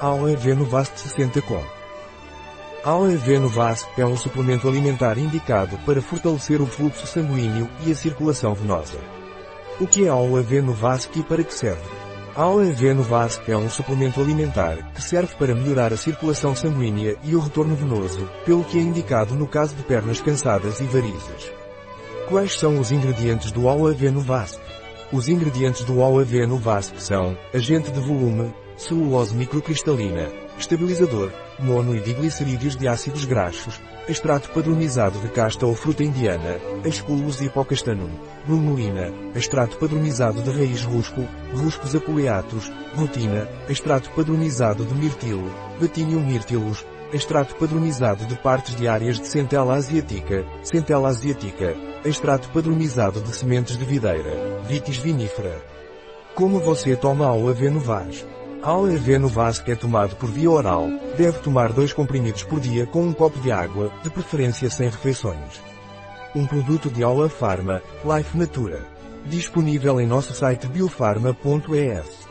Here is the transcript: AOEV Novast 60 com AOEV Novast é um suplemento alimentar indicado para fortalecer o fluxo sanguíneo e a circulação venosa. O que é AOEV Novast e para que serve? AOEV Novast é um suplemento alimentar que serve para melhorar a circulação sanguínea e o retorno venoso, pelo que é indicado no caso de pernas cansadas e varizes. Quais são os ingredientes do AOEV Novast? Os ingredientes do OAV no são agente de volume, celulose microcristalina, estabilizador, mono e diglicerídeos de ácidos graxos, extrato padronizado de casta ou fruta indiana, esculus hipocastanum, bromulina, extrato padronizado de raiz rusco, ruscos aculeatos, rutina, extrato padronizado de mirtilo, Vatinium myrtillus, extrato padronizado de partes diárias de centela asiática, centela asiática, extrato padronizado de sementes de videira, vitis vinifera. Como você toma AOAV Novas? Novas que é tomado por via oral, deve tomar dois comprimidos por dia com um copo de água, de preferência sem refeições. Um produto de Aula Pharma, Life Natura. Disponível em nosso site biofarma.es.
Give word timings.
AOEV 0.00 0.54
Novast 0.56 0.98
60 0.98 1.40
com 1.42 1.62
AOEV 2.84 3.38
Novast 3.38 3.86
é 3.96 4.04
um 4.04 4.16
suplemento 4.16 4.68
alimentar 4.68 5.16
indicado 5.16 5.78
para 5.86 6.02
fortalecer 6.02 6.60
o 6.60 6.66
fluxo 6.66 7.06
sanguíneo 7.06 7.70
e 7.86 7.92
a 7.92 7.94
circulação 7.94 8.54
venosa. 8.54 8.98
O 9.80 9.86
que 9.86 10.04
é 10.04 10.08
AOEV 10.08 10.62
Novast 10.62 11.16
e 11.16 11.22
para 11.22 11.44
que 11.44 11.54
serve? 11.54 11.88
AOEV 12.34 12.92
Novast 12.94 13.48
é 13.48 13.56
um 13.56 13.70
suplemento 13.70 14.20
alimentar 14.20 14.92
que 14.92 15.00
serve 15.00 15.36
para 15.36 15.54
melhorar 15.54 15.92
a 15.92 15.96
circulação 15.96 16.56
sanguínea 16.56 17.16
e 17.22 17.36
o 17.36 17.40
retorno 17.40 17.76
venoso, 17.76 18.28
pelo 18.44 18.64
que 18.64 18.76
é 18.76 18.82
indicado 18.82 19.36
no 19.36 19.46
caso 19.46 19.76
de 19.76 19.84
pernas 19.84 20.20
cansadas 20.20 20.80
e 20.80 20.84
varizes. 20.84 21.52
Quais 22.28 22.58
são 22.58 22.80
os 22.80 22.90
ingredientes 22.90 23.52
do 23.52 23.68
AOEV 23.68 24.10
Novast? 24.10 24.60
Os 25.12 25.28
ingredientes 25.28 25.84
do 25.84 26.00
OAV 26.00 26.46
no 26.46 26.60
são 26.96 27.38
agente 27.54 27.92
de 27.92 28.00
volume, 28.00 28.52
celulose 28.76 29.34
microcristalina, 29.34 30.28
estabilizador, 30.58 31.32
mono 31.58 31.94
e 31.94 32.00
diglicerídeos 32.00 32.76
de 32.76 32.88
ácidos 32.88 33.24
graxos, 33.24 33.80
extrato 34.08 34.50
padronizado 34.50 35.18
de 35.20 35.28
casta 35.28 35.66
ou 35.66 35.74
fruta 35.74 36.04
indiana, 36.04 36.58
esculus 36.84 37.40
hipocastanum, 37.40 38.10
bromulina, 38.46 39.12
extrato 39.34 39.76
padronizado 39.78 40.42
de 40.42 40.50
raiz 40.50 40.82
rusco, 40.82 41.26
ruscos 41.54 41.94
aculeatos, 41.94 42.70
rutina, 42.94 43.48
extrato 43.68 44.10
padronizado 44.10 44.84
de 44.84 44.94
mirtilo, 44.94 45.50
Vatinium 45.80 46.20
myrtillus, 46.20 46.84
extrato 47.12 47.54
padronizado 47.56 48.26
de 48.26 48.36
partes 48.36 48.74
diárias 48.74 49.20
de 49.20 49.28
centela 49.28 49.74
asiática, 49.74 50.44
centela 50.62 51.08
asiática, 51.08 51.74
extrato 52.04 52.48
padronizado 52.50 53.20
de 53.20 53.34
sementes 53.34 53.76
de 53.76 53.84
videira, 53.84 54.60
vitis 54.68 54.96
vinifera. 54.96 55.62
Como 56.34 56.58
você 56.58 56.96
toma 56.96 57.26
AOAV 57.26 57.70
Novas? 57.70 58.26
Novas 59.20 59.58
que 59.58 59.72
é 59.72 59.74
tomado 59.74 60.16
por 60.16 60.30
via 60.30 60.50
oral, 60.50 60.88
deve 61.18 61.38
tomar 61.40 61.70
dois 61.70 61.92
comprimidos 61.92 62.44
por 62.44 62.58
dia 62.58 62.86
com 62.86 63.02
um 63.02 63.12
copo 63.12 63.38
de 63.40 63.52
água, 63.52 63.92
de 64.02 64.08
preferência 64.08 64.70
sem 64.70 64.88
refeições. 64.88 65.60
Um 66.34 66.46
produto 66.46 66.88
de 66.88 67.02
Aula 67.02 67.28
Pharma, 67.28 67.82
Life 68.02 68.36
Natura. 68.38 68.80
Disponível 69.26 70.00
em 70.00 70.06
nosso 70.06 70.32
site 70.32 70.66
biofarma.es. 70.66 72.23